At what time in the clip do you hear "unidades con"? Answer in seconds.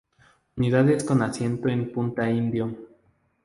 0.57-1.21